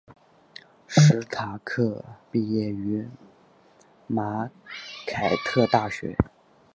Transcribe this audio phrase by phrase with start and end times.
[0.87, 3.07] 史塔克毕业于
[4.07, 4.49] 马
[5.05, 6.17] 凯特大学。